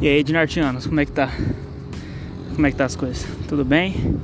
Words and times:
E 0.00 0.08
aí, 0.08 0.24
Dinartianos, 0.24 0.86
como 0.86 0.98
é 0.98 1.04
que 1.04 1.12
tá? 1.12 1.28
Como 2.54 2.66
é 2.66 2.70
que 2.70 2.76
tá 2.78 2.86
as 2.86 2.96
coisas? 2.96 3.26
Tudo 3.46 3.66
bem? 3.66 4.18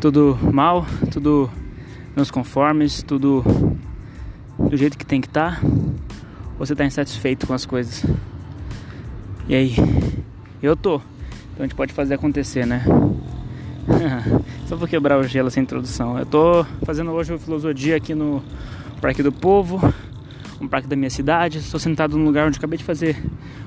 Tudo 0.00 0.38
mal? 0.50 0.86
Tudo 1.12 1.50
nos 2.16 2.30
conformes? 2.30 3.02
Tudo 3.02 3.44
do 4.58 4.74
jeito 4.78 4.96
que 4.96 5.04
tem 5.04 5.20
que 5.20 5.26
estar? 5.26 5.60
Tá? 5.60 5.66
Ou 6.58 6.64
você 6.64 6.74
tá 6.74 6.86
insatisfeito 6.86 7.46
com 7.46 7.52
as 7.52 7.66
coisas? 7.66 8.02
E 9.46 9.54
aí? 9.54 9.74
Eu 10.62 10.74
tô. 10.74 10.94
Então 10.94 11.58
a 11.58 11.62
gente 11.64 11.74
pode 11.74 11.92
fazer 11.92 12.14
acontecer, 12.14 12.66
né? 12.66 12.82
Só 14.66 14.74
vou 14.74 14.88
quebrar 14.88 15.18
o 15.18 15.24
gelo 15.24 15.48
essa 15.48 15.60
introdução. 15.60 16.18
Eu 16.18 16.24
tô 16.24 16.64
fazendo 16.82 17.10
hoje 17.10 17.30
o 17.30 17.38
filosofia 17.38 17.96
aqui 17.96 18.14
no 18.14 18.42
Parque 19.02 19.22
do 19.22 19.30
Povo 19.30 19.78
um 20.60 20.68
parque 20.68 20.88
da 20.88 20.96
minha 20.96 21.10
cidade. 21.10 21.58
Estou 21.58 21.80
sentado 21.80 22.16
num 22.16 22.24
lugar 22.24 22.46
onde 22.46 22.58
acabei 22.58 22.78
de 22.78 22.84
fazer 22.84 23.16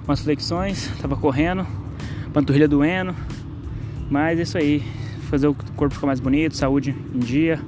umas 0.05 0.19
flexões, 0.19 0.89
tava 1.01 1.15
correndo, 1.15 1.65
panturrilha 2.33 2.67
doendo. 2.67 3.15
Mas 4.09 4.39
é 4.39 4.41
isso 4.43 4.57
aí, 4.57 4.83
fazer 5.29 5.47
o 5.47 5.53
corpo 5.75 5.95
ficar 5.95 6.07
mais 6.07 6.19
bonito, 6.19 6.55
saúde 6.55 6.95
em 7.13 7.19
dia. 7.19 7.59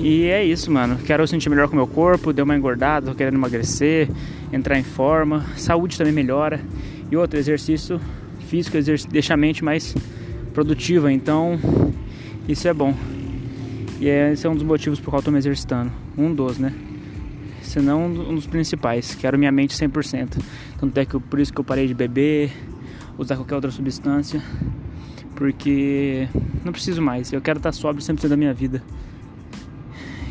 E 0.00 0.24
é 0.24 0.44
isso, 0.44 0.70
mano. 0.70 0.98
Quero 1.04 1.26
sentir 1.26 1.48
melhor 1.48 1.68
com 1.68 1.74
o 1.74 1.76
meu 1.76 1.86
corpo, 1.86 2.32
deu 2.32 2.44
uma 2.44 2.56
engordada, 2.56 3.06
tô 3.10 3.14
querendo 3.14 3.34
emagrecer, 3.34 4.08
entrar 4.52 4.78
em 4.78 4.84
forma. 4.84 5.44
Saúde 5.56 5.96
também 5.96 6.12
melhora. 6.12 6.60
E 7.10 7.16
outro 7.16 7.38
exercício 7.38 8.00
físico 8.40 8.76
exerc 8.76 9.06
deixa 9.08 9.34
a 9.34 9.36
mente 9.36 9.64
mais 9.64 9.94
produtiva. 10.52 11.12
Então, 11.12 11.58
isso 12.48 12.68
é 12.68 12.72
bom. 12.72 12.94
E 14.00 14.06
esse 14.06 14.46
é 14.46 14.50
um 14.50 14.54
dos 14.54 14.62
motivos 14.62 15.00
por 15.00 15.10
qual 15.10 15.20
eu 15.20 15.24
tô 15.24 15.30
me 15.30 15.38
exercitando. 15.38 15.90
Um 16.16 16.32
dos, 16.32 16.58
né? 16.58 16.72
Senão 17.68 18.06
um 18.06 18.34
dos 18.34 18.46
principais. 18.46 19.14
Quero 19.14 19.38
minha 19.38 19.52
mente 19.52 19.76
100%. 19.76 20.42
Tanto 20.78 20.98
é 20.98 21.04
que 21.04 21.18
por 21.20 21.38
isso 21.38 21.52
que 21.52 21.60
eu 21.60 21.64
parei 21.64 21.86
de 21.86 21.94
beber, 21.94 22.50
usar 23.16 23.36
qualquer 23.36 23.54
outra 23.54 23.70
substância, 23.70 24.42
porque 25.34 26.28
não 26.64 26.72
preciso 26.72 27.02
mais. 27.02 27.32
Eu 27.32 27.40
quero 27.40 27.58
estar 27.58 27.72
sóbrio 27.72 28.04
100% 28.04 28.28
da 28.28 28.36
minha 28.36 28.54
vida. 28.54 28.82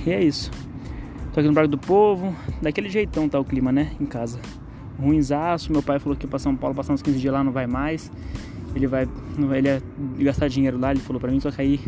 E 0.05 0.11
é 0.11 0.23
isso. 0.23 0.51
Tô 1.33 1.39
aqui 1.39 1.47
no 1.47 1.53
Parque 1.53 1.69
do 1.69 1.77
Povo, 1.77 2.35
daquele 2.61 2.89
jeitão 2.89 3.29
tá 3.29 3.39
o 3.39 3.45
clima, 3.45 3.71
né? 3.71 3.91
Em 3.99 4.05
casa. 4.05 4.39
Ruinzaço, 4.99 5.71
meu 5.71 5.83
pai 5.83 5.99
falou 5.99 6.17
que 6.17 6.25
para 6.25 6.39
São 6.39 6.55
Paulo 6.55 6.75
passar 6.75 6.93
uns 6.93 7.03
15 7.03 7.19
dias 7.19 7.33
lá 7.33 7.43
não 7.43 7.51
vai 7.51 7.67
mais. 7.67 8.11
Ele 8.75 8.87
vai, 8.87 9.07
ele 9.55 9.69
ia 9.69 9.81
gastar 10.19 10.47
dinheiro 10.47 10.77
lá, 10.77 10.91
ele 10.91 10.99
falou 10.99 11.19
pra 11.19 11.31
mim, 11.31 11.39
só 11.39 11.51
que 11.51 11.61
aí 11.61 11.79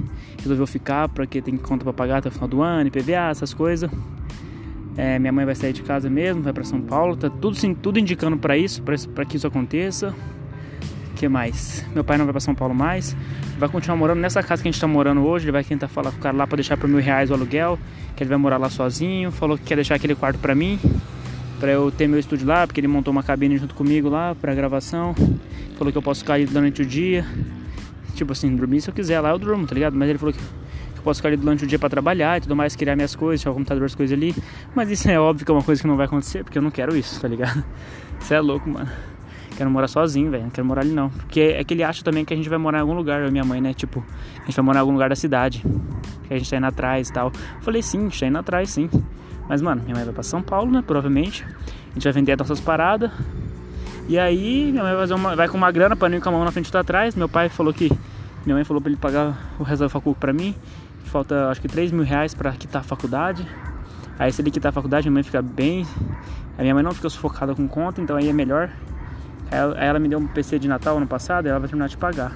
resolveu 0.42 0.68
ficar 0.68 1.10
porque 1.10 1.42
tem 1.42 1.58
conta 1.58 1.84
pra 1.84 1.94
pagar 1.94 2.18
até 2.18 2.30
o 2.30 2.32
final 2.32 2.48
do 2.48 2.62
ano, 2.62 2.88
IPVA, 2.88 3.30
essas 3.32 3.54
coisas. 3.54 3.90
É, 5.00 5.18
minha 5.18 5.32
mãe 5.32 5.46
vai 5.46 5.56
sair 5.56 5.72
de 5.72 5.82
casa 5.82 6.10
mesmo, 6.10 6.42
vai 6.42 6.52
para 6.52 6.66
São 6.66 6.82
Paulo, 6.82 7.16
tá 7.16 7.30
tudo, 7.30 7.56
sim, 7.56 7.74
tudo 7.74 7.98
indicando 7.98 8.36
para 8.36 8.58
isso, 8.58 8.84
para 8.84 9.24
que 9.24 9.38
isso 9.38 9.48
aconteça. 9.48 10.14
que 11.16 11.26
mais? 11.30 11.86
Meu 11.96 12.04
pai 12.04 12.18
não 12.18 12.26
vai 12.26 12.34
para 12.34 12.42
São 12.42 12.54
Paulo 12.54 12.76
mais, 12.76 13.16
vai 13.58 13.70
continuar 13.70 13.96
morando 13.96 14.20
nessa 14.20 14.44
casa 14.44 14.62
que 14.62 14.68
a 14.68 14.72
gente 14.72 14.82
tá 14.82 14.88
morando 14.88 15.26
hoje. 15.26 15.46
Ele 15.46 15.54
vai 15.54 15.64
tentar 15.64 15.88
falar 15.88 16.12
com 16.12 16.18
o 16.18 16.20
cara 16.20 16.36
lá 16.36 16.46
para 16.46 16.58
deixar 16.58 16.76
por 16.76 16.90
mil 16.90 17.00
reais 17.00 17.32
o 17.32 17.34
aluguel, 17.34 17.80
que 18.14 18.24
ele 18.24 18.30
vai 18.30 18.38
morar 18.38 18.58
lá 18.58 18.70
sozinho. 18.70 19.32
Falou 19.32 19.58
que 19.58 19.64
quer 19.64 19.76
deixar 19.76 19.96
aquele 19.96 20.16
quarto 20.16 20.38
para 20.38 20.54
mim, 20.54 20.78
para 21.62 21.72
eu 21.72 21.90
ter 21.92 22.06
meu 22.06 22.20
estúdio 22.20 22.46
lá, 22.46 22.68
porque 22.68 22.82
ele 22.82 22.90
montou 22.90 23.14
uma 23.14 23.24
cabine 23.24 23.58
junto 23.58 23.76
comigo 23.76 24.10
lá 24.10 24.36
para 24.36 24.54
gravação. 24.54 25.16
Falou 25.78 25.94
que 25.94 25.98
eu 25.98 26.02
posso 26.02 26.24
ficar 26.24 26.38
durante 26.46 26.82
o 26.82 26.86
dia. 26.86 27.26
Tipo 28.16 28.34
assim, 28.34 28.54
dormir 28.54 28.82
se 28.82 28.90
eu 28.90 28.94
quiser 28.94 29.22
lá 29.22 29.30
eu 29.30 29.40
durmo, 29.40 29.66
tá 29.66 29.74
ligado? 29.74 29.96
Mas 29.96 30.10
ele 30.10 30.20
falou 30.20 30.34
que 30.34 30.42
posso 31.10 31.20
ficar 31.20 31.30
ali 31.30 31.38
durante 31.38 31.64
o 31.64 31.68
dia 31.68 31.80
para 31.80 31.90
trabalhar 31.90 32.38
e 32.38 32.42
tudo 32.42 32.56
mais, 32.56 32.76
criar 32.76 32.96
minhas 32.96 33.16
coisas, 33.16 33.42
deixar 33.42 33.52
o 33.52 33.54
computador, 33.56 33.86
as 33.86 33.96
coisas 33.96 34.16
ali. 34.16 34.36
Mas 34.76 34.92
isso 34.92 35.10
é 35.10 35.20
óbvio 35.20 35.44
que 35.44 35.52
é 35.52 35.54
uma 35.54 35.64
coisa 35.64 35.82
que 35.82 35.88
não 35.88 35.96
vai 35.96 36.06
acontecer, 36.06 36.44
porque 36.44 36.58
eu 36.58 36.62
não 36.62 36.70
quero 36.70 36.96
isso, 36.96 37.20
tá 37.20 37.28
ligado? 37.28 37.64
Isso 38.20 38.34
é 38.34 38.42
louco, 38.42 38.70
mano. 38.70 38.90
Quero 39.56 39.72
morar 39.72 39.88
sozinho, 39.88 40.30
velho. 40.30 40.44
Não 40.44 40.50
quero 40.50 40.68
morar 40.68 40.82
ali 40.82 40.92
não. 40.92 41.10
Porque 41.10 41.40
é 41.40 41.64
que 41.64 41.74
ele 41.74 41.84
acha 41.84 42.04
também 42.04 42.26
que 42.26 42.34
a 42.34 42.38
gente 42.38 42.50
vai 42.50 42.58
morar 42.58 42.80
em 42.80 42.82
algum 42.82 42.94
lugar, 42.94 43.22
eu 43.22 43.30
e 43.30 43.32
minha 43.32 43.46
mãe, 43.46 43.62
né? 43.62 43.74
Tipo, 43.74 44.04
a 44.42 44.46
gente 44.46 44.56
vai 44.58 44.66
morar 44.66 44.80
em 44.80 44.82
algum 44.82 44.92
lugar 44.92 45.08
da 45.08 45.16
cidade. 45.16 45.64
Que 46.28 46.34
a 46.34 46.38
gente 46.38 46.50
tá 46.50 46.58
indo 46.58 46.66
atrás 46.66 47.08
e 47.08 47.14
tal. 47.14 47.28
Eu 47.28 47.62
falei, 47.62 47.82
sim, 47.82 48.00
a 48.00 48.02
gente 48.04 48.20
tá 48.20 48.28
indo 48.28 48.38
atrás, 48.38 48.70
sim. 48.72 48.90
Mas, 49.48 49.62
mano, 49.62 49.82
minha 49.82 49.96
mãe 49.96 50.04
vai 50.04 50.14
pra 50.14 50.22
São 50.22 50.42
Paulo, 50.42 50.70
né? 50.70 50.84
Provavelmente. 50.86 51.46
A 51.92 51.94
gente 51.94 52.04
vai 52.04 52.12
vender 52.12 52.34
as 52.34 52.40
nossas 52.40 52.60
paradas. 52.60 53.10
E 54.10 54.20
aí, 54.20 54.70
minha 54.70 54.84
mãe 54.84 54.96
vai, 54.96 55.18
uma, 55.18 55.36
vai 55.38 55.48
com 55.48 55.56
uma 55.56 55.72
grana 55.72 55.96
ir 55.96 56.22
com 56.22 56.28
a 56.30 56.32
mão 56.34 56.44
na 56.44 56.52
frente 56.52 56.68
e 56.68 56.72
tá 56.74 56.82
atrás. 56.82 57.16
Meu 57.16 57.30
pai 57.30 57.48
falou 57.48 57.74
que. 57.74 57.90
Minha 58.46 58.56
mãe 58.56 58.66
falou 58.66 58.82
pra 58.82 58.90
ele 58.90 59.00
pagar 59.00 59.56
o 59.58 59.64
resto 59.64 59.82
da 59.82 59.90
faculdade 59.90 60.20
pra 60.20 60.34
mim 60.34 60.54
falta 61.10 61.50
acho 61.50 61.60
que 61.60 61.68
3 61.68 61.92
mil 61.92 62.04
reais 62.04 62.34
para 62.34 62.52
quitar 62.54 62.82
a 62.82 62.84
faculdade. 62.84 63.46
Aí 64.18 64.32
se 64.32 64.42
ele 64.42 64.52
quitar 64.52 64.70
a 64.70 64.74
faculdade, 64.74 65.10
minha 65.10 65.16
mãe 65.16 65.24
fica 65.24 65.42
bem. 65.42 65.86
A 66.58 66.62
minha 66.62 66.74
mãe 66.74 66.84
não 66.84 66.92
fica 66.92 67.10
sufocada 67.10 67.56
com 67.56 67.68
conta, 67.68 68.02
então 68.02 68.16
aí 68.16 68.30
é 68.30 68.34
melhor. 68.34 68.70
Aí 69.52 69.88
ela, 69.88 70.00
me 70.00 70.08
deu 70.08 70.20
um 70.20 70.28
PC 70.28 70.60
de 70.60 70.68
Natal 70.68 70.98
ano 70.98 71.08
passado 71.08 71.46
e 71.46 71.50
ela 71.50 71.60
vai 71.60 71.68
terminar 71.68 71.88
de 71.88 71.98
pagar. 71.98 72.36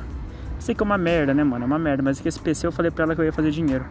Sei 0.60 0.74
que 0.74 0.82
é 0.82 0.86
uma 0.86 0.98
merda, 0.98 1.34
né, 1.34 1.44
mano? 1.44 1.64
É 1.64 1.68
uma 1.68 1.78
merda, 1.78 2.02
mas 2.02 2.20
é 2.20 2.24
que 2.24 2.30
esse 2.30 2.40
PC 2.40 2.68
eu 2.68 2.72
falei 2.72 2.90
pra 2.90 3.04
ela 3.04 3.16
que 3.16 3.22
eu 3.22 3.26
ia 3.26 3.34
fazer 3.34 3.52
dinheiro. 3.52 3.86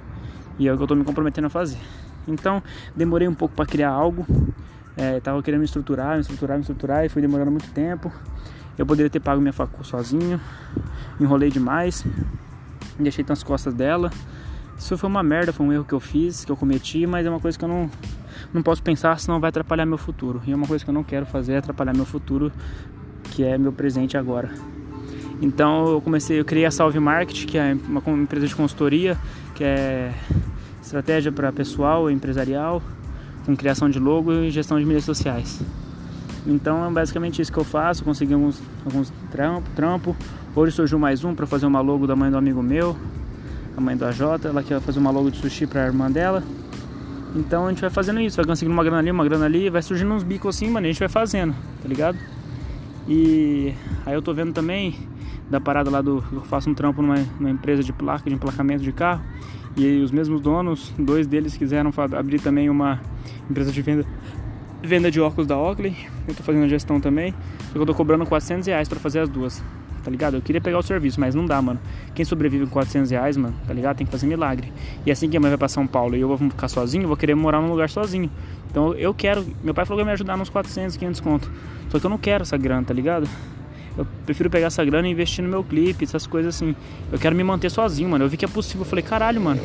E 0.59 0.67
é 0.67 0.73
o 0.73 0.77
que 0.77 0.83
eu 0.83 0.87
tô 0.87 0.95
me 0.95 1.05
comprometendo 1.05 1.47
a 1.47 1.51
fazer. 1.51 1.79
Então, 2.27 2.63
demorei 2.97 3.29
um 3.29 3.35
pouco 3.35 3.55
para 3.55 3.67
criar 3.67 3.91
algo. 3.91 4.27
É, 4.97 5.21
tava 5.21 5.43
querendo 5.43 5.61
me 5.61 5.67
estruturar, 5.67 6.15
me 6.15 6.21
estruturar, 6.21 6.57
me 6.57 6.63
estruturar 6.63 7.05
e 7.05 7.09
foi 7.09 7.21
demorando 7.21 7.51
muito 7.51 7.71
tempo. 7.73 8.13
Eu 8.79 8.87
poderia 8.87 9.11
ter 9.11 9.21
pago 9.21 9.41
minha 9.41 9.53
facu 9.53 9.85
sozinho. 9.85 10.41
Enrolei 11.21 11.51
demais. 11.51 12.05
Deixei 12.99 13.25
nas 13.29 13.43
costas 13.43 13.75
dela. 13.75 14.11
Isso 14.83 14.99
foi 14.99 15.09
uma 15.09 15.23
merda, 15.23 15.53
foi 15.53 15.65
um 15.65 15.73
erro 15.73 15.85
que 15.85 15.93
eu 15.93 16.01
fiz, 16.01 16.45
que 16.45 16.51
eu 16.51 16.57
cometi, 16.57 17.07
mas 17.07 17.25
é 17.25 17.31
uma 17.31 17.39
coisa 17.39 17.57
que 17.57 17.65
eu 17.65 17.69
não, 17.69 17.89
não 18.53 18.65
posso 18.65 18.83
pensar, 18.83 19.17
senão 19.21 19.39
vai 19.39 19.49
atrapalhar 19.49 19.87
meu 19.87 19.97
futuro. 19.97 20.43
E 20.45 20.51
é 20.51 20.57
uma 20.57 20.67
coisa 20.67 20.85
que 20.85 20.91
eu 20.91 20.93
não 20.93 21.05
quero 21.05 21.25
fazer, 21.25 21.53
é 21.53 21.59
atrapalhar 21.59 21.95
meu 21.95 22.05
futuro, 22.05 22.51
que 23.23 23.45
é 23.45 23.57
meu 23.57 23.73
presente 23.73 24.17
agora. 24.17 24.51
Então 25.41 25.87
eu 25.87 26.01
comecei, 26.01 26.41
eu 26.41 26.45
criei 26.45 26.67
a 26.67 26.71
Salve 26.73 26.99
Market, 26.99 27.47
que 27.47 27.57
é 27.57 27.77
uma 27.89 28.03
empresa 28.23 28.49
de 28.49 28.57
consultoria, 28.57 29.17
que 29.55 29.63
é 29.63 30.13
estratégia 30.83 31.31
para 31.31 31.53
pessoal 31.53 32.11
e 32.11 32.13
empresarial, 32.13 32.83
com 33.47 33.57
criação 33.57 33.89
de 33.89 34.01
logo 34.01 34.33
e 34.33 34.51
gestão 34.51 34.81
de 34.81 34.85
mídias 34.85 35.05
sociais. 35.05 35.63
Então 36.45 36.85
é 36.85 36.91
basicamente 36.91 37.41
isso 37.41 37.53
que 37.53 37.59
eu 37.59 37.65
faço, 37.65 38.03
consegui 38.03 38.35
alguns, 38.35 38.61
alguns 38.85 39.13
trampo, 39.31 39.71
trampo. 39.77 40.17
Hoje 40.57 40.75
surgiu 40.75 40.99
mais 40.99 41.23
um 41.23 41.37
para 41.37 41.47
fazer 41.47 41.67
uma 41.67 41.81
logo 41.81 42.05
da 42.05 42.17
mãe 42.17 42.33
do 42.33 42.37
amigo 42.37 42.61
meu, 42.61 42.97
a 43.77 43.81
mãe 43.81 43.97
do 43.97 44.05
AJ, 44.05 44.21
ela 44.45 44.63
quer 44.63 44.81
fazer 44.81 44.99
uma 44.99 45.11
logo 45.11 45.31
de 45.31 45.39
sushi 45.39 45.67
pra 45.67 45.87
irmã 45.87 46.11
dela. 46.11 46.43
Então 47.35 47.67
a 47.67 47.71
gente 47.71 47.81
vai 47.81 47.91
fazendo 47.91 48.21
isso, 48.21 48.37
vai 48.37 48.45
conseguindo 48.45 48.75
uma 48.75 48.85
grana 48.85 48.99
ali, 48.99 49.11
uma 49.11 49.25
grana 49.25 49.47
ali, 49.47 49.71
vai 49.71 49.81
surgindo 49.81 50.13
uns 50.13 50.23
bicos 50.23 50.57
assim, 50.57 50.69
mano, 50.69 50.87
a 50.87 50.91
gente 50.91 50.99
vai 50.99 51.09
fazendo, 51.09 51.55
tá 51.81 51.89
ligado? 51.89 52.19
E 53.09 53.75
aí 54.05 54.15
eu 54.15 54.23
tô 54.23 54.35
vendo 54.35 54.53
também 54.53 54.95
da 55.51 55.61
parada 55.61 55.91
lá 55.91 56.01
do. 56.01 56.25
Eu 56.33 56.43
faço 56.43 56.71
um 56.71 56.75
trampo 56.75 57.03
numa, 57.03 57.17
numa 57.39 57.51
empresa 57.51 57.83
de 57.83 57.93
placa, 57.93 58.29
de 58.29 58.35
emplacamento 58.35 58.83
de 58.83 58.93
carro. 58.93 59.23
E 59.77 60.01
os 60.03 60.11
mesmos 60.11 60.41
donos, 60.41 60.93
dois 60.99 61.27
deles 61.27 61.57
quiseram 61.57 61.91
abrir 62.17 62.41
também 62.41 62.69
uma 62.69 63.01
empresa 63.51 63.73
de 63.73 63.81
venda, 63.81 64.07
venda 64.83 65.11
de 65.11 65.21
óculos 65.21 65.47
da 65.47 65.57
Oakley. 65.59 65.97
Eu 66.29 66.35
tô 66.35 66.43
fazendo 66.43 66.65
a 66.65 66.69
gestão 66.69 67.01
também. 67.01 67.35
Só 67.67 67.73
que 67.73 67.79
eu 67.79 67.87
tô 67.87 67.95
cobrando 67.95 68.27
400 68.27 68.67
reais 68.67 68.89
pra 68.89 69.01
fazer 69.01 69.21
as 69.21 69.29
duas 69.29 69.63
tá 70.03 70.11
ligado? 70.11 70.35
Eu 70.35 70.43
queria 70.43 70.61
pegar 70.61 70.79
o 70.79 70.83
serviço, 70.83 71.21
mas 71.21 71.35
não 71.35 71.47
dá, 71.47 71.61
mano. 71.61 71.81
Quem 72.15 72.25
sobrevive 72.25 72.67
com 72.67 72.73
400 72.73 73.11
reais, 73.11 73.37
mano, 73.37 73.55
tá 73.67 73.73
ligado? 73.73 73.97
Tem 73.97 74.07
que 74.07 74.11
fazer 74.11 74.27
milagre. 74.27 74.73
E 75.07 75.11
assim 75.11 75.29
que 75.29 75.37
a 75.37 75.41
mãe 75.41 75.51
vai 75.51 75.59
pra 75.59 75.69
São 75.69 75.87
Paulo 75.87 76.17
e 76.17 76.21
eu 76.21 76.29
vou 76.29 76.39
ficar 76.39 76.69
sozinho, 76.69 77.05
eu 77.05 77.09
vou 77.09 77.17
querer 77.17 77.35
morar 77.35 77.61
num 77.61 77.69
lugar 77.69 77.89
sozinho. 77.89 78.31
Então 78.71 78.95
eu 78.95 79.13
quero. 79.15 79.45
Meu 79.63 79.75
pai 79.75 79.85
falou 79.85 79.99
que 79.99 80.03
ia 80.03 80.07
me 80.07 80.13
ajudar 80.13 80.37
nos 80.37 80.49
400, 80.49 80.97
500 80.97 81.21
conto. 81.21 81.51
Só 81.89 81.99
que 81.99 82.07
eu 82.07 82.11
não 82.11 82.19
quero 82.19 82.43
essa 82.43 82.57
grana, 82.57 82.85
tá 82.85 82.95
ligado? 82.95 83.29
Eu 83.97 84.07
prefiro 84.25 84.49
pegar 84.49 84.69
essa 84.69 84.83
grana 84.85 85.07
e 85.07 85.11
investir 85.11 85.45
no 85.45 85.51
meu 85.51 85.63
clipe, 85.63 86.05
essas 86.05 86.27
coisas 86.27 86.55
assim. 86.55 86.75
Eu 87.11 87.19
quero 87.19 87.37
me 87.37 87.45
manter 87.45 87.71
sozinho, 87.71 88.09
mano. 88.09 88.25
Eu 88.25 88.29
vi 88.29 88.39
que 88.39 88.45
é 88.45 88.49
possível. 88.49 88.83
Eu 88.83 88.87
falei, 88.87 89.03
caralho, 89.05 89.41
mano. 89.41 89.61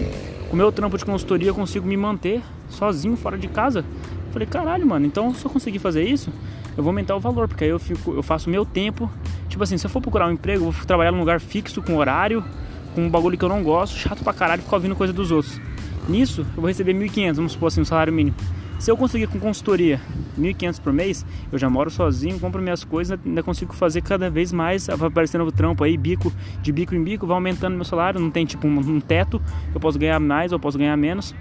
Com 0.50 0.54
o 0.54 0.58
meu 0.58 0.72
trampo 0.72 0.98
de 0.98 1.06
consultoria 1.06 1.50
eu 1.50 1.56
consigo 1.56 1.88
me 1.88 1.96
manter 1.96 2.42
sozinho, 2.69 3.16
fora 3.16 3.38
de 3.38 3.48
casa. 3.48 3.80
Eu 3.80 4.34
falei, 4.34 4.48
caralho, 4.48 4.86
mano. 4.86 5.06
Então 5.06 5.34
se 5.34 5.45
eu 5.45 5.51
conseguir 5.51 5.80
fazer 5.80 6.04
isso, 6.04 6.30
eu 6.75 6.84
vou 6.84 6.92
aumentar 6.92 7.16
o 7.16 7.19
valor, 7.19 7.48
porque 7.48 7.63
aí 7.63 7.69
eu, 7.69 7.80
fico, 7.80 8.13
eu 8.13 8.22
faço 8.22 8.50
meu 8.50 8.66
tempo. 8.66 9.10
Tipo 9.57 9.63
assim, 9.63 9.77
se 9.80 9.88
eu 9.88 9.89
for 9.89 10.00
procurar 10.00 10.27
um 10.27 10.33
emprego, 10.33 10.65
eu 10.65 10.71
vou 10.71 10.86
trabalhar 10.86 11.12
num 11.12 11.18
lugar 11.18 11.42
fixo, 11.42 11.81
com 11.81 11.95
horário, 11.95 12.45
com 12.94 13.07
um 13.07 13.09
bagulho 13.09 13.36
que 13.36 13.44
eu 13.44 13.50
não 13.50 13.63
gosto, 13.63 13.98
chato 13.98 14.24
pra 14.24 14.31
caralho, 14.31 14.62
ficar 14.62 14.75
ouvindo 14.75 14.95
coisa 14.95 15.12
dos 15.12 15.31
outros. 15.31 15.59
Nisso, 16.07 16.42
eu 16.56 16.62
vou 16.62 16.68
receber 16.68 16.94
1.500, 16.94 17.33
vamos 17.33 17.54
supor 17.54 17.69
assim, 17.69 17.81
um 17.81 17.86
salário 17.86 18.13
mínimo. 18.13 18.38
Se 18.77 18.92
eu 18.92 18.95
conseguir 18.95 19.25
com 19.25 19.39
consultoria 19.39 20.00
1.500 20.39 20.80
por 20.80 20.94
mês, 20.94 21.25
eu 21.51 21.57
já 21.57 21.68
moro 21.71 21.89
sozinho, 21.89 22.39
compro 22.39 22.62
minhas 22.62 22.83
coisas, 22.83 23.18
ainda 23.25 23.42
consigo 23.42 23.74
fazer 23.74 24.01
cada 24.01 24.30
vez 24.30 24.54
mais, 24.54 24.86
vai 24.95 25.07
aparecendo 25.07 25.44
o 25.44 25.51
trampo 25.51 25.83
aí, 25.83 25.98
bico, 25.98 26.31
de 26.62 26.71
bico 26.71 26.94
em 26.94 27.03
bico, 27.03 27.25
vai 27.25 27.33
aumentando 27.33 27.74
meu 27.74 27.83
salário, 27.83 28.19
não 28.19 28.30
tem 28.30 28.45
tipo 28.45 28.68
um, 28.68 28.77
um 28.77 29.00
teto, 29.00 29.42
eu 29.74 29.80
posso 29.80 29.98
ganhar 29.98 30.19
mais, 30.19 30.51
eu 30.51 30.60
posso 30.60 30.77
ganhar 30.77 30.95
menos. 30.95 31.33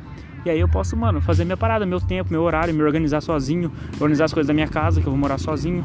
E 0.46 0.48
aí 0.48 0.60
eu 0.60 0.68
posso, 0.68 0.96
mano, 0.96 1.20
fazer 1.20 1.44
minha 1.44 1.56
parada, 1.56 1.84
meu 1.84 2.00
tempo, 2.00 2.30
meu 2.30 2.40
horário, 2.40 2.72
me 2.72 2.80
organizar 2.80 3.20
sozinho, 3.20 3.70
organizar 4.00 4.26
as 4.26 4.32
coisas 4.32 4.46
da 4.46 4.54
minha 4.54 4.68
casa, 4.68 5.00
que 5.00 5.06
eu 5.06 5.10
vou 5.10 5.18
morar 5.18 5.38
sozinho. 5.38 5.84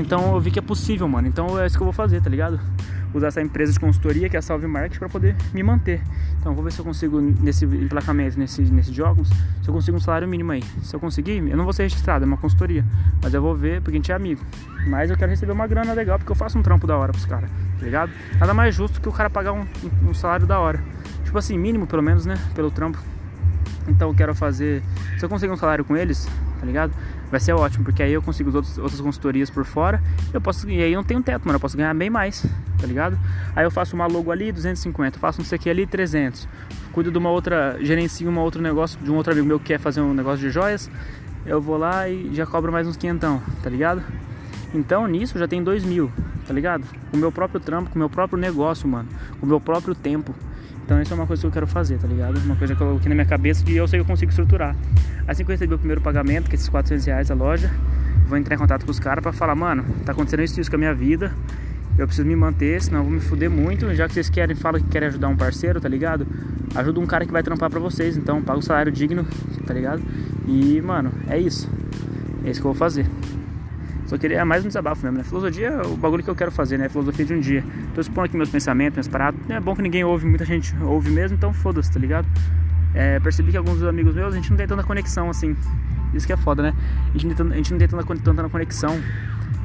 Então 0.00 0.34
eu 0.34 0.40
vi 0.40 0.50
que 0.50 0.58
é 0.58 0.62
possível, 0.62 1.06
mano. 1.08 1.28
Então 1.28 1.58
é 1.60 1.66
isso 1.66 1.76
que 1.76 1.82
eu 1.82 1.86
vou 1.86 1.92
fazer, 1.92 2.20
tá 2.20 2.30
ligado? 2.30 2.60
usar 3.12 3.28
essa 3.28 3.40
empresa 3.40 3.72
de 3.72 3.80
consultoria 3.80 4.28
que 4.28 4.36
é 4.36 4.38
a 4.38 4.42
Salve 4.42 4.66
Market 4.66 4.98
para 4.98 5.08
poder 5.08 5.36
me 5.52 5.62
manter. 5.62 6.00
Então 6.38 6.54
vou 6.54 6.62
ver 6.62 6.72
se 6.72 6.78
eu 6.78 6.84
consigo 6.84 7.20
nesse 7.20 7.64
emplacamento, 7.64 8.38
nesse, 8.38 8.62
nesse 8.62 9.02
óculos, 9.02 9.28
se 9.28 9.68
eu 9.68 9.74
consigo 9.74 9.96
um 9.96 10.00
salário 10.00 10.28
mínimo 10.28 10.52
aí. 10.52 10.62
Se 10.82 10.94
eu 10.94 11.00
conseguir, 11.00 11.38
eu 11.38 11.56
não 11.56 11.64
vou 11.64 11.72
ser 11.72 11.84
registrado, 11.84 12.24
é 12.24 12.26
uma 12.26 12.36
consultoria. 12.36 12.84
Mas 13.22 13.34
eu 13.34 13.42
vou 13.42 13.54
ver 13.54 13.80
porque 13.82 13.96
a 13.96 13.98
gente 13.98 14.12
é 14.12 14.14
amigo. 14.14 14.40
Mas 14.86 15.10
eu 15.10 15.16
quero 15.16 15.30
receber 15.30 15.52
uma 15.52 15.66
grana 15.66 15.92
legal 15.92 16.18
porque 16.18 16.30
eu 16.30 16.36
faço 16.36 16.58
um 16.58 16.62
trampo 16.62 16.86
da 16.86 16.96
hora 16.96 17.12
pros 17.12 17.26
caras, 17.26 17.50
tá 17.78 17.84
ligado? 17.84 18.12
Nada 18.38 18.54
mais 18.54 18.74
justo 18.74 19.00
que 19.00 19.08
o 19.08 19.12
cara 19.12 19.28
pagar 19.28 19.52
um, 19.52 19.66
um 20.08 20.14
salário 20.14 20.46
da 20.46 20.58
hora. 20.58 20.80
Tipo 21.24 21.38
assim, 21.38 21.58
mínimo 21.58 21.86
pelo 21.86 22.02
menos, 22.02 22.26
né? 22.26 22.36
Pelo 22.54 22.70
trampo. 22.70 22.98
Então 23.88 24.08
eu 24.08 24.14
quero 24.14 24.34
fazer. 24.34 24.82
Se 25.18 25.24
eu 25.24 25.28
conseguir 25.28 25.52
um 25.52 25.56
salário 25.56 25.84
com 25.84 25.96
eles, 25.96 26.28
tá 26.58 26.66
ligado? 26.66 26.92
Vai 27.30 27.38
ser 27.38 27.52
ótimo, 27.52 27.84
porque 27.84 28.02
aí 28.02 28.12
eu 28.12 28.20
consigo 28.20 28.48
as 28.48 28.54
outras, 28.56 28.78
outras 28.78 29.00
consultorias 29.00 29.48
por 29.48 29.64
fora. 29.64 30.02
Eu 30.32 30.40
posso, 30.40 30.68
e 30.68 30.82
aí 30.82 30.92
eu 30.92 30.96
não 30.96 31.04
tenho 31.04 31.22
teto, 31.22 31.44
mano. 31.44 31.56
Eu 31.56 31.60
posso 31.60 31.76
ganhar 31.76 31.94
bem 31.94 32.10
mais, 32.10 32.44
tá 32.78 32.86
ligado? 32.86 33.16
Aí 33.54 33.64
eu 33.64 33.70
faço 33.70 33.94
uma 33.94 34.06
logo 34.06 34.32
ali, 34.32 34.50
250. 34.50 35.18
Faço 35.18 35.40
um 35.40 35.44
CQ 35.44 35.70
ali, 35.70 35.86
300. 35.86 36.48
Cuido 36.92 37.10
de 37.10 37.18
uma 37.18 37.30
outra, 37.30 37.78
gerencio 37.80 38.28
um 38.28 38.38
outro 38.38 38.60
negócio 38.60 38.98
de 39.00 39.10
um 39.10 39.14
outro 39.14 39.32
amigo 39.32 39.46
meu 39.46 39.60
que 39.60 39.66
quer 39.66 39.78
fazer 39.78 40.00
um 40.00 40.12
negócio 40.12 40.40
de 40.40 40.50
joias. 40.50 40.90
Eu 41.46 41.60
vou 41.60 41.76
lá 41.76 42.08
e 42.08 42.34
já 42.34 42.44
cobro 42.44 42.72
mais 42.72 42.86
uns 42.86 42.96
quinhentão, 42.96 43.40
tá 43.62 43.70
ligado? 43.70 44.02
Então 44.74 45.06
nisso 45.06 45.38
já 45.38 45.46
tem 45.46 45.62
dois 45.62 45.84
mil, 45.84 46.10
tá 46.46 46.52
ligado? 46.52 46.84
Com 47.10 47.16
o 47.16 47.20
meu 47.20 47.30
próprio 47.30 47.60
trampo, 47.60 47.90
com 47.90 47.96
o 47.96 47.98
meu 47.98 48.10
próprio 48.10 48.38
negócio, 48.38 48.88
mano. 48.88 49.08
Com 49.38 49.46
o 49.46 49.48
meu 49.48 49.60
próprio 49.60 49.94
tempo. 49.94 50.34
Então 50.90 51.00
isso 51.00 51.12
é 51.12 51.14
uma 51.14 51.24
coisa 51.24 51.40
que 51.40 51.46
eu 51.46 51.52
quero 51.52 51.68
fazer, 51.68 51.98
tá 51.98 52.08
ligado? 52.08 52.36
Uma 52.38 52.56
coisa 52.56 52.74
que 52.74 52.82
eu 52.82 52.86
coloquei 52.88 53.08
na 53.08 53.14
minha 53.14 53.24
cabeça 53.24 53.62
e 53.70 53.76
eu 53.76 53.86
sei 53.86 54.00
que 54.00 54.02
eu 54.02 54.06
consigo 54.06 54.28
estruturar. 54.28 54.74
Assim 55.28 55.44
que 55.44 55.50
eu 55.52 55.54
receber 55.54 55.76
o 55.76 55.78
primeiro 55.78 56.00
pagamento, 56.00 56.50
que 56.50 56.56
é 56.56 56.56
esses 56.56 56.68
400 56.68 57.06
reais 57.06 57.28
da 57.28 57.34
loja, 57.36 57.70
vou 58.26 58.36
entrar 58.36 58.56
em 58.56 58.58
contato 58.58 58.84
com 58.84 58.90
os 58.90 58.98
caras 58.98 59.22
pra 59.22 59.32
falar, 59.32 59.54
mano, 59.54 59.84
tá 60.04 60.10
acontecendo 60.10 60.42
isso, 60.42 60.60
isso 60.60 60.68
com 60.68 60.74
a 60.74 60.80
minha 60.80 60.92
vida. 60.92 61.32
Eu 61.96 62.08
preciso 62.08 62.26
me 62.26 62.34
manter, 62.34 62.82
senão 62.82 62.98
eu 62.98 63.04
vou 63.04 63.12
me 63.12 63.20
fuder 63.20 63.48
muito. 63.48 63.94
Já 63.94 64.08
que 64.08 64.14
vocês 64.14 64.28
querem, 64.28 64.56
falam 64.56 64.80
que 64.80 64.88
querem 64.88 65.06
ajudar 65.06 65.28
um 65.28 65.36
parceiro, 65.36 65.80
tá 65.80 65.88
ligado? 65.88 66.26
Ajuda 66.74 66.98
um 66.98 67.06
cara 67.06 67.24
que 67.24 67.30
vai 67.30 67.44
trampar 67.44 67.70
pra 67.70 67.78
vocês, 67.78 68.16
então 68.16 68.42
paga 68.42 68.58
um 68.58 68.62
salário 68.62 68.90
digno, 68.90 69.24
tá 69.64 69.72
ligado? 69.72 70.02
E, 70.48 70.80
mano, 70.80 71.12
é 71.28 71.38
isso. 71.38 71.70
É 72.44 72.50
isso 72.50 72.60
que 72.60 72.66
eu 72.66 72.72
vou 72.72 72.74
fazer. 72.74 73.06
Só 74.10 74.18
queria 74.18 74.40
é 74.40 74.44
mais 74.44 74.64
um 74.64 74.66
desabafo 74.66 75.04
mesmo, 75.04 75.18
né? 75.18 75.22
Filosofia 75.22 75.68
é 75.68 75.86
o 75.86 75.96
bagulho 75.96 76.24
que 76.24 76.28
eu 76.28 76.34
quero 76.34 76.50
fazer, 76.50 76.76
né? 76.76 76.88
Filosofia 76.88 77.24
de 77.24 77.32
um 77.32 77.38
dia. 77.38 77.62
Tô 77.94 78.00
expondo 78.00 78.22
aqui 78.22 78.36
meus 78.36 78.50
pensamentos, 78.50 78.96
minhas 78.96 79.06
paradas. 79.06 79.38
É 79.48 79.60
bom 79.60 79.72
que 79.76 79.82
ninguém 79.82 80.02
ouve, 80.02 80.26
muita 80.26 80.44
gente 80.44 80.74
ouve 80.82 81.12
mesmo, 81.12 81.36
então 81.36 81.52
foda-se, 81.52 81.92
tá 81.92 82.00
ligado? 82.00 82.26
É, 82.92 83.20
percebi 83.20 83.52
que 83.52 83.56
alguns 83.56 83.78
dos 83.78 83.88
amigos 83.88 84.12
meus, 84.12 84.34
a 84.34 84.36
gente 84.36 84.50
não 84.50 84.56
tem 84.56 84.66
tanta 84.66 84.82
conexão 84.82 85.30
assim. 85.30 85.56
Isso 86.12 86.26
que 86.26 86.32
é 86.32 86.36
foda, 86.36 86.60
né? 86.60 86.74
A 87.14 87.18
gente, 87.18 87.40
a 87.40 87.54
gente 87.54 87.70
não 87.70 87.78
tem 87.78 87.86
tanta, 87.86 88.16
tanta 88.16 88.48
conexão, 88.48 89.00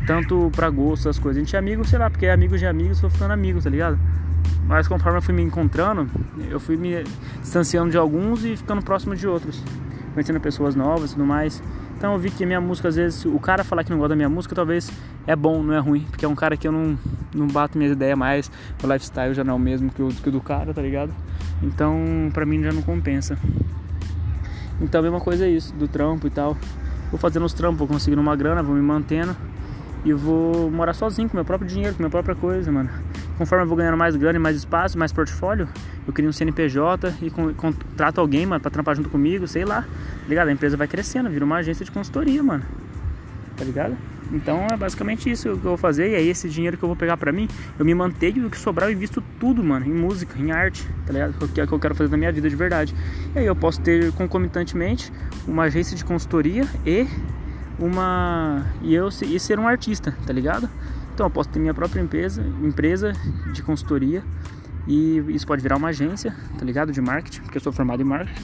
tanto 0.05 0.51
pra 0.55 0.69
gosto, 0.69 1.09
essas 1.09 1.17
coisas. 1.17 1.41
A 1.41 1.43
gente 1.43 1.55
é 1.55 1.57
amigo, 1.57 1.83
sei 1.83 1.97
lá, 1.97 2.07
porque 2.07 2.27
é 2.27 2.31
amigo 2.31 2.55
de 2.55 2.67
amigos, 2.67 3.01
tô 3.01 3.09
ficando 3.09 3.31
amigo, 3.31 3.59
tá 3.59 3.71
ligado? 3.71 3.97
Mas 4.67 4.87
conforme 4.87 5.17
eu 5.17 5.23
fui 5.23 5.33
me 5.33 5.41
encontrando, 5.41 6.07
eu 6.51 6.59
fui 6.59 6.77
me 6.77 7.03
distanciando 7.41 7.89
de 7.89 7.97
alguns 7.97 8.45
e 8.45 8.55
ficando 8.55 8.83
próximo 8.83 9.15
de 9.15 9.27
outros. 9.27 9.63
Conhecendo 10.15 10.39
pessoas 10.39 10.75
novas 10.75 11.11
e 11.11 11.13
tudo 11.13 11.25
mais. 11.25 11.61
Então 11.95 12.13
eu 12.13 12.19
vi 12.19 12.31
que 12.31 12.43
minha 12.45 12.59
música, 12.59 12.87
às 12.87 12.95
vezes, 12.95 13.23
o 13.25 13.39
cara 13.39 13.63
falar 13.63 13.83
que 13.83 13.91
não 13.91 13.97
gosta 13.97 14.09
da 14.09 14.15
minha 14.15 14.29
música, 14.29 14.55
talvez 14.55 14.89
é 15.27 15.35
bom, 15.35 15.61
não 15.61 15.75
é 15.75 15.79
ruim. 15.79 16.01
Porque 16.09 16.25
é 16.25 16.27
um 16.27 16.33
cara 16.33 16.57
que 16.57 16.67
eu 16.67 16.71
não, 16.71 16.97
não 17.33 17.47
bato 17.47 17.77
minhas 17.77 17.93
ideias 17.93 18.17
mais, 18.17 18.51
o 18.83 18.87
lifestyle 18.87 19.33
já 19.33 19.43
não 19.43 19.53
é 19.53 19.55
o 19.57 19.59
mesmo 19.59 19.91
que 19.91 20.01
o, 20.01 20.07
que 20.07 20.29
o 20.29 20.31
do 20.31 20.41
cara, 20.41 20.73
tá 20.73 20.81
ligado? 20.81 21.13
Então 21.61 21.95
pra 22.33 22.45
mim 22.45 22.63
já 22.63 22.71
não 22.71 22.81
compensa. 22.81 23.37
Então 24.81 24.99
a 24.99 25.03
mesma 25.03 25.19
coisa 25.19 25.45
é 25.45 25.49
isso, 25.49 25.73
do 25.75 25.87
trampo 25.87 26.25
e 26.25 26.29
tal. 26.29 26.57
Vou 27.11 27.19
fazendo 27.19 27.45
os 27.45 27.53
trampos, 27.53 27.77
vou 27.77 27.87
conseguindo 27.87 28.21
uma 28.21 28.35
grana, 28.35 28.63
vou 28.63 28.75
me 28.75 28.81
mantendo 28.81 29.35
e 30.03 30.13
vou 30.13 30.69
morar 30.69 30.93
sozinho 30.93 31.27
com 31.27 31.35
meu 31.35 31.45
próprio 31.45 31.67
dinheiro, 31.67 31.95
com 31.95 32.03
minha 32.03 32.09
própria 32.09 32.35
coisa, 32.35 32.71
mano. 32.71 32.89
Conforme 33.37 33.63
eu 33.63 33.67
vou 33.67 33.75
ganhando 33.75 33.97
mais 33.97 34.15
grana 34.15 34.37
e 34.37 34.41
mais 34.41 34.55
espaço, 34.55 34.97
mais 34.97 35.11
portfólio, 35.11 35.67
eu 36.07 36.13
crio 36.13 36.29
um 36.29 36.33
CNPJ 36.33 37.15
e 37.21 37.29
contrato 37.29 38.19
alguém, 38.19 38.45
mano, 38.45 38.61
pra 38.61 38.69
trampar 38.69 38.95
junto 38.95 39.09
comigo, 39.09 39.47
sei 39.47 39.65
lá. 39.65 39.81
Tá 39.81 40.29
ligado? 40.29 40.47
A 40.49 40.51
empresa 40.51 40.77
vai 40.77 40.87
crescendo, 40.87 41.29
vira 41.29 41.43
uma 41.43 41.57
agência 41.57 41.83
de 41.83 41.91
consultoria, 41.91 42.41
mano. 42.43 42.63
Tá 43.57 43.63
ligado? 43.63 43.97
Então 44.31 44.65
é 44.71 44.75
basicamente 44.75 45.29
isso 45.29 45.49
que 45.49 45.65
eu 45.65 45.71
vou 45.71 45.77
fazer. 45.77 46.11
E 46.11 46.15
aí 46.15 46.29
esse 46.29 46.49
dinheiro 46.49 46.77
que 46.77 46.83
eu 46.83 46.87
vou 46.87 46.95
pegar 46.95 47.17
pra 47.17 47.31
mim, 47.31 47.47
eu 47.77 47.85
me 47.85 47.93
mantenho 47.93 48.43
e 48.43 48.45
o 48.45 48.49
que 48.49 48.57
sobrar 48.57 48.89
eu 48.89 48.93
invisto 48.93 49.23
tudo, 49.39 49.63
mano, 49.63 49.85
em 49.85 49.93
música, 49.93 50.37
em 50.39 50.51
arte, 50.51 50.87
tá 51.05 51.13
ligado? 51.13 51.33
Que 51.49 51.61
é 51.61 51.63
o 51.63 51.67
que 51.67 51.73
eu 51.73 51.79
quero 51.79 51.95
fazer 51.95 52.11
na 52.11 52.17
minha 52.17 52.31
vida 52.31 52.49
de 52.49 52.55
verdade. 52.55 52.95
E 53.35 53.39
aí 53.39 53.45
eu 53.45 53.55
posso 53.55 53.81
ter 53.81 54.11
concomitantemente 54.13 55.11
uma 55.47 55.63
agência 55.63 55.95
de 55.95 56.03
consultoria 56.03 56.67
e 56.85 57.07
uma. 57.79 58.65
E 58.81 58.93
eu 58.93 59.09
e 59.09 59.39
ser 59.39 59.59
um 59.59 59.67
artista, 59.67 60.15
tá 60.25 60.33
ligado? 60.33 60.69
Então 61.13 61.27
eu 61.27 61.29
posso 61.29 61.49
ter 61.49 61.59
minha 61.59 61.73
própria 61.73 62.01
empresa, 62.01 62.43
empresa 62.61 63.13
de 63.53 63.63
consultoria 63.63 64.23
e 64.87 65.17
isso 65.29 65.45
pode 65.47 65.61
virar 65.61 65.77
uma 65.77 65.89
agência, 65.89 66.35
tá 66.57 66.65
ligado? 66.65 66.91
De 66.91 67.01
marketing, 67.01 67.41
porque 67.41 67.57
eu 67.57 67.61
sou 67.61 67.73
formado 67.73 68.01
em 68.01 68.05
marketing. 68.05 68.41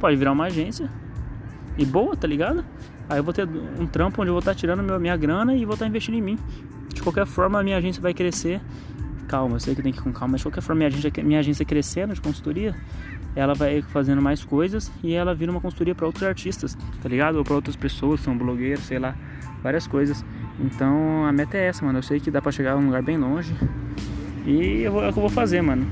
Pode 0.00 0.16
virar 0.16 0.32
uma 0.32 0.44
agência 0.44 0.90
e 1.76 1.84
boa, 1.84 2.16
tá 2.16 2.26
ligado? 2.26 2.64
Aí 3.08 3.18
eu 3.18 3.24
vou 3.24 3.32
ter 3.32 3.48
um 3.78 3.86
trampo 3.86 4.20
onde 4.20 4.28
eu 4.30 4.34
vou 4.34 4.40
estar 4.40 4.52
tá 4.52 4.54
tirando 4.54 4.82
minha 5.00 5.16
grana 5.16 5.54
e 5.54 5.64
vou 5.64 5.74
estar 5.74 5.84
tá 5.84 5.88
investindo 5.88 6.14
em 6.16 6.22
mim. 6.22 6.38
De 6.92 7.02
qualquer 7.02 7.26
forma, 7.26 7.58
a 7.58 7.62
minha 7.62 7.76
agência 7.76 8.00
vai 8.02 8.12
crescer. 8.12 8.60
Calma, 9.26 9.56
eu 9.56 9.60
sei 9.60 9.74
que 9.74 9.82
tem 9.82 9.92
que 9.92 9.98
ir 9.98 10.02
com 10.02 10.12
calma, 10.12 10.32
mas 10.32 10.40
de 10.40 10.46
qualquer 10.46 10.62
forma, 10.62 10.78
minha 10.78 10.88
agência, 10.88 11.12
minha 11.22 11.40
agência 11.40 11.64
crescendo 11.64 12.14
de 12.14 12.20
consultoria, 12.20 12.74
ela 13.36 13.54
vai 13.54 13.82
fazendo 13.82 14.22
mais 14.22 14.42
coisas 14.42 14.90
e 15.02 15.14
ela 15.14 15.34
vira 15.34 15.50
uma 15.50 15.60
consultoria 15.60 15.94
para 15.94 16.06
outros 16.06 16.24
artistas, 16.24 16.76
tá 17.02 17.08
ligado? 17.08 17.36
Ou 17.36 17.44
para 17.44 17.54
outras 17.54 17.76
pessoas, 17.76 18.20
são 18.20 18.36
blogueiros, 18.36 18.84
sei 18.84 18.98
lá, 18.98 19.14
várias 19.62 19.86
coisas. 19.86 20.24
Então 20.58 21.24
a 21.24 21.32
meta 21.32 21.56
é 21.56 21.66
essa, 21.66 21.84
mano. 21.84 21.98
Eu 21.98 22.02
sei 22.02 22.20
que 22.20 22.30
dá 22.30 22.40
pra 22.42 22.50
chegar 22.50 22.72
a 22.72 22.76
um 22.76 22.86
lugar 22.86 23.02
bem 23.02 23.16
longe. 23.16 23.54
E 24.48 24.80
eu 24.82 24.92
vou, 24.92 25.04
é 25.04 25.10
o 25.10 25.12
que 25.12 25.18
eu 25.18 25.20
vou 25.20 25.30
fazer, 25.30 25.60
mano. 25.60 25.86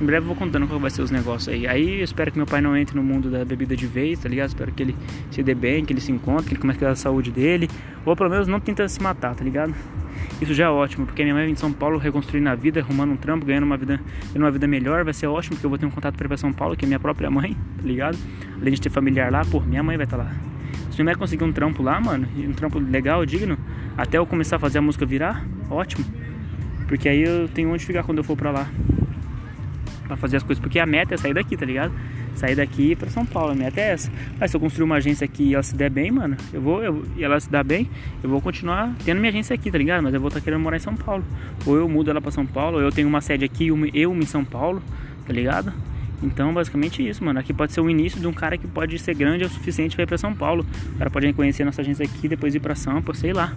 Em 0.00 0.04
breve 0.04 0.24
eu 0.24 0.28
vou 0.28 0.36
contando 0.36 0.66
qual 0.66 0.80
vai 0.80 0.90
ser 0.90 1.02
os 1.02 1.10
negócios 1.10 1.48
aí. 1.48 1.66
Aí 1.66 1.98
eu 1.98 2.04
espero 2.04 2.32
que 2.32 2.38
meu 2.38 2.46
pai 2.46 2.62
não 2.62 2.74
entre 2.74 2.96
no 2.96 3.02
mundo 3.02 3.30
da 3.30 3.44
bebida 3.44 3.76
de 3.76 3.86
vez, 3.86 4.18
tá 4.18 4.28
ligado? 4.30 4.48
Espero 4.48 4.72
que 4.72 4.82
ele 4.82 4.96
se 5.30 5.42
dê 5.42 5.54
bem, 5.54 5.84
que 5.84 5.92
ele 5.92 6.00
se 6.00 6.10
encontre, 6.10 6.46
que 6.46 6.52
ele 6.54 6.60
comece 6.60 6.82
a 6.86 6.90
a 6.90 6.96
saúde 6.96 7.30
dele. 7.30 7.68
Ou 8.04 8.16
pelo 8.16 8.30
menos 8.30 8.48
não 8.48 8.58
tenta 8.58 8.88
se 8.88 9.02
matar, 9.02 9.34
tá 9.34 9.44
ligado? 9.44 9.74
Isso 10.40 10.54
já 10.54 10.64
é 10.64 10.68
ótimo, 10.68 11.04
porque 11.04 11.22
minha 11.22 11.34
mãe 11.34 11.44
vem 11.44 11.52
de 11.52 11.60
São 11.60 11.70
Paulo 11.70 11.98
reconstruindo 11.98 12.48
a 12.48 12.54
vida, 12.54 12.80
arrumando 12.80 13.12
um 13.12 13.16
trampo, 13.16 13.44
ganhando 13.44 13.64
uma 13.64 13.76
vida, 13.76 14.00
uma 14.34 14.50
vida 14.50 14.66
melhor. 14.66 15.04
Vai 15.04 15.12
ser 15.12 15.26
ótimo, 15.26 15.56
porque 15.56 15.66
eu 15.66 15.70
vou 15.70 15.78
ter 15.78 15.84
um 15.84 15.90
contato 15.90 16.14
para 16.16 16.24
ir 16.24 16.28
pra 16.28 16.36
São 16.38 16.52
Paulo, 16.54 16.76
que 16.76 16.86
é 16.86 16.88
minha 16.88 17.00
própria 17.00 17.30
mãe, 17.30 17.54
tá 17.76 17.82
ligado? 17.82 18.18
Além 18.58 18.72
de 18.72 18.80
ter 18.80 18.88
familiar 18.88 19.30
lá, 19.30 19.44
pô, 19.44 19.60
minha 19.60 19.82
mãe 19.82 19.98
vai 19.98 20.04
estar 20.04 20.16
tá 20.16 20.24
lá. 20.24 20.30
Se 20.90 20.96
minha 21.02 21.12
mãe 21.12 21.14
conseguir 21.14 21.44
um 21.44 21.52
trampo 21.52 21.82
lá, 21.82 22.00
mano, 22.00 22.26
um 22.38 22.52
trampo 22.52 22.78
legal, 22.78 23.24
digno, 23.26 23.58
até 23.98 24.16
eu 24.16 24.26
começar 24.26 24.56
a 24.56 24.58
fazer 24.58 24.78
a 24.78 24.82
música 24.82 25.04
virar, 25.04 25.44
ótimo. 25.70 26.04
Porque 26.86 27.08
aí 27.08 27.22
eu 27.22 27.48
tenho 27.48 27.72
onde 27.72 27.84
ficar 27.84 28.02
quando 28.02 28.18
eu 28.18 28.24
for 28.24 28.36
pra 28.36 28.50
lá. 28.50 28.68
Pra 30.06 30.16
fazer 30.16 30.36
as 30.36 30.42
coisas. 30.42 30.62
Porque 30.62 30.78
a 30.78 30.86
meta 30.86 31.14
é 31.14 31.16
sair 31.18 31.34
daqui, 31.34 31.56
tá 31.56 31.66
ligado? 31.66 31.92
Sair 32.34 32.54
daqui 32.54 32.94
pra 32.94 33.10
São 33.10 33.26
Paulo. 33.26 33.52
A 33.52 33.54
meta 33.54 33.80
é 33.80 33.90
essa. 33.90 34.10
Mas 34.38 34.50
se 34.50 34.56
eu 34.56 34.60
construir 34.60 34.84
uma 34.84 34.96
agência 34.96 35.24
aqui 35.24 35.44
e 35.44 35.54
ela 35.54 35.62
se 35.62 35.74
der 35.74 35.90
bem, 35.90 36.10
mano, 36.10 36.36
eu 36.52 36.60
vou. 36.60 36.82
Eu, 36.82 37.04
e 37.16 37.24
ela 37.24 37.40
se 37.40 37.50
dar 37.50 37.64
bem, 37.64 37.88
eu 38.22 38.30
vou 38.30 38.40
continuar 38.40 38.94
tendo 39.04 39.18
minha 39.18 39.30
agência 39.30 39.54
aqui, 39.54 39.70
tá 39.70 39.78
ligado? 39.78 40.02
Mas 40.02 40.14
eu 40.14 40.20
vou 40.20 40.28
estar 40.28 40.40
tá 40.40 40.44
querendo 40.44 40.60
morar 40.60 40.76
em 40.76 40.80
São 40.80 40.94
Paulo. 40.94 41.24
Ou 41.64 41.76
eu 41.76 41.88
mudo 41.88 42.10
ela 42.10 42.20
pra 42.20 42.30
São 42.30 42.46
Paulo, 42.46 42.76
ou 42.76 42.82
eu 42.82 42.92
tenho 42.92 43.08
uma 43.08 43.20
sede 43.20 43.44
aqui, 43.44 43.68
eu 43.94 44.14
em 44.14 44.26
São 44.26 44.44
Paulo, 44.44 44.82
tá 45.26 45.32
ligado? 45.32 45.72
Então, 46.22 46.54
basicamente 46.54 47.06
isso, 47.06 47.24
mano. 47.24 47.40
Aqui 47.40 47.52
pode 47.52 47.72
ser 47.72 47.80
o 47.80 47.90
início 47.90 48.20
de 48.20 48.26
um 48.26 48.32
cara 48.32 48.56
que 48.56 48.66
pode 48.66 48.98
ser 48.98 49.14
grande 49.14 49.44
o 49.44 49.48
suficiente 49.48 49.96
para 49.96 50.04
ir 50.04 50.06
para 50.06 50.18
São 50.18 50.34
Paulo. 50.34 50.64
O 50.94 50.98
cara 50.98 51.10
pode 51.10 51.26
reconhecer 51.26 51.64
nossa 51.64 51.82
agência 51.82 52.04
aqui, 52.04 52.28
depois 52.28 52.54
ir 52.54 52.60
para 52.60 52.74
Sampa, 52.74 53.12
sei 53.12 53.32
lá 53.32 53.52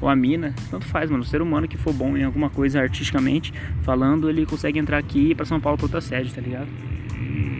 ou 0.00 0.08
a 0.08 0.16
mina, 0.16 0.54
tanto 0.70 0.86
faz, 0.86 1.10
mano. 1.10 1.22
O 1.22 1.26
ser 1.26 1.42
humano 1.42 1.66
que 1.66 1.76
for 1.76 1.92
bom 1.92 2.16
em 2.16 2.24
alguma 2.24 2.50
coisa 2.50 2.80
artisticamente 2.80 3.52
falando, 3.82 4.28
ele 4.28 4.46
consegue 4.46 4.78
entrar 4.78 4.98
aqui 4.98 5.18
e 5.18 5.30
ir 5.30 5.34
pra 5.34 5.44
São 5.44 5.60
Paulo 5.60 5.76
pra 5.76 5.86
outra 5.86 6.00
sede, 6.00 6.32
tá 6.32 6.40
ligado? 6.40 6.68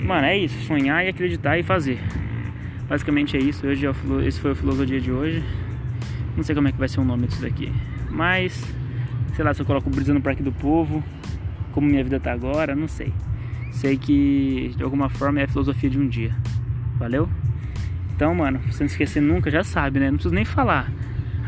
Mano, 0.04 0.26
é 0.26 0.38
isso. 0.38 0.58
Sonhar 0.66 1.04
e 1.04 1.08
acreditar 1.08 1.58
e 1.58 1.62
fazer. 1.62 1.98
Basicamente 2.88 3.36
é 3.36 3.40
isso. 3.40 3.66
Hoje 3.66 3.86
é 3.86 3.92
esse 4.26 4.40
foi 4.40 4.52
o 4.52 4.56
filosofia 4.56 5.00
de 5.00 5.12
hoje. 5.12 5.44
Não 6.36 6.42
sei 6.42 6.54
como 6.54 6.68
é 6.68 6.72
que 6.72 6.78
vai 6.78 6.88
ser 6.88 7.00
o 7.00 7.04
nome 7.04 7.26
disso 7.26 7.42
daqui. 7.42 7.72
Mas, 8.10 8.64
sei 9.34 9.44
lá, 9.44 9.52
se 9.52 9.60
eu 9.60 9.66
coloco 9.66 9.90
brisa 9.90 10.14
no 10.14 10.20
Parque 10.20 10.42
do 10.42 10.52
Povo, 10.52 11.02
como 11.72 11.86
minha 11.86 12.02
vida 12.02 12.18
tá 12.18 12.32
agora, 12.32 12.74
não 12.74 12.88
sei. 12.88 13.12
Sei 13.72 13.96
que 13.96 14.72
de 14.76 14.82
alguma 14.82 15.08
forma 15.08 15.40
é 15.40 15.44
a 15.44 15.48
filosofia 15.48 15.90
de 15.90 15.98
um 15.98 16.08
dia. 16.08 16.34
Valeu? 16.98 17.28
Então, 18.14 18.34
mano, 18.34 18.60
você 18.66 18.82
não 18.82 18.86
esquecer 18.86 19.20
nunca, 19.20 19.50
já 19.50 19.62
sabe, 19.62 20.00
né? 20.00 20.10
Não 20.10 20.16
preciso 20.16 20.34
nem 20.34 20.44
falar. 20.44 20.90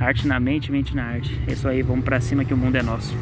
Arte 0.01 0.27
na 0.27 0.41
mente, 0.41 0.73
mente 0.73 0.97
na 0.97 1.05
arte. 1.05 1.39
É 1.47 1.53
isso 1.53 1.69
aí, 1.69 1.83
vamos 1.83 2.05
pra 2.05 2.21
cima 2.21 2.43
que 2.43 2.55
o 2.55 2.57
mundo 2.57 2.75
é 2.77 2.83
nosso. 2.83 3.15